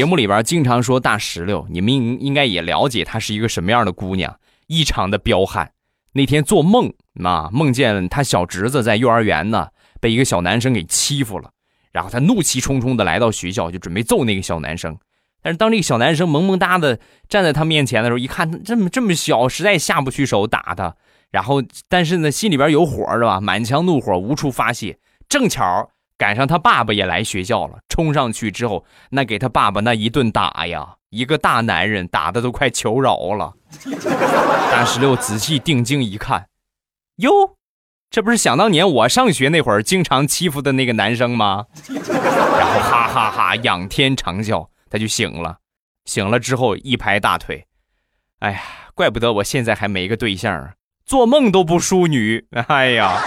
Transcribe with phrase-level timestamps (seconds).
[0.00, 4.34] 节目里边经常说大石榴，你们应应该也了解她是一个什么样的姑娘，
[4.66, 5.72] 异常的彪悍。
[6.14, 6.90] 那天做梦
[7.22, 9.68] 啊，梦见她小侄子在幼儿园呢，
[10.00, 11.50] 被一个小男生给欺负了，
[11.92, 14.96] 然后她怒气冲冲的来到学校，就准备揍那个小男生。
[15.42, 16.98] 但是当这个小男生萌萌哒的
[17.28, 20.96] 站在他面前的时候，一看这么这么小，实在下不去手打他。
[21.30, 23.38] 然后，但是呢，心里边有火是吧？
[23.38, 24.98] 满腔怒火无处发泄，
[25.28, 25.90] 正巧。
[26.16, 33.52] 赶上他爸爸也来学校了，冲上去之后，那给他爸爸那一顿打呀，一个大男人打的都快求饶了。
[34.70, 36.48] 大石榴仔细定睛一看，
[37.16, 37.30] 哟，
[38.08, 41.66] 这不是想当年我上学那会儿经常欺负的那个男生吗？
[41.92, 45.58] 然后哈哈哈仰天长啸，他就醒了。
[46.06, 47.66] 醒了之后一拍大腿，
[48.38, 48.62] 哎呀，
[48.94, 50.72] 怪不得我现在还没个对象，
[51.04, 52.46] 做梦都不淑女。
[52.68, 53.20] 哎呀。